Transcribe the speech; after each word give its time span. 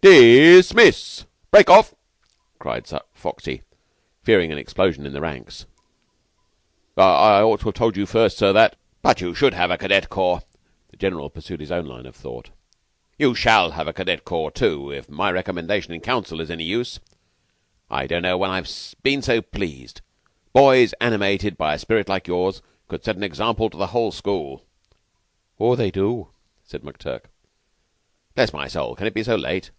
"Dismiss! 0.00 1.24
Break 1.50 1.70
off!" 1.70 1.94
cried 2.58 2.86
Foxy, 3.14 3.62
fearing 4.22 4.52
an 4.52 4.58
explosion 4.58 5.06
in 5.06 5.14
the 5.14 5.20
ranks. 5.22 5.64
"I 6.94 7.02
I 7.38 7.42
ought 7.42 7.60
to 7.60 7.66
have 7.66 7.74
told 7.74 7.96
you, 7.96 8.04
sir, 8.04 8.52
that" 8.52 8.76
"But 9.02 9.20
you 9.22 9.34
should 9.34 9.54
have 9.54 9.70
a 9.70 9.78
cadet 9.78 10.10
corps." 10.10 10.42
The 10.90 10.98
General 10.98 11.30
pursued 11.30 11.60
his 11.60 11.70
own 11.72 11.86
line 11.86 12.04
of 12.06 12.14
thought. 12.16 12.50
"You 13.18 13.34
shall 13.36 13.70
have 13.70 13.86
a 13.88 13.94
cadet 13.94 14.24
corps, 14.26 14.50
too, 14.50 14.90
if 14.92 15.08
my 15.08 15.30
recommendation 15.30 15.94
in 15.94 16.00
Council 16.02 16.38
is 16.40 16.50
any 16.50 16.64
use. 16.64 16.98
I 17.88 18.06
don't 18.08 18.22
know 18.22 18.36
when 18.36 18.50
I've 18.50 18.68
been 19.04 19.22
so 19.22 19.40
pleased. 19.40 20.00
Boys 20.52 20.92
animated 21.00 21.56
by 21.56 21.72
a 21.74 21.78
spirit 21.78 22.08
like 22.10 22.26
yours 22.28 22.60
should 22.90 23.04
set 23.04 23.16
an 23.16 23.22
example 23.22 23.70
to 23.70 23.78
the 23.78 23.86
whole 23.94 24.12
school." 24.12 24.64
"They 25.58 25.90
do," 25.90 26.28
said 26.64 26.82
McTurk. 26.82 27.22
"Bless 28.34 28.52
my 28.52 28.66
soul! 28.68 28.96
Can 28.96 29.06
it 29.06 29.14
be 29.14 29.22
so 29.22 29.36
late? 29.36 29.70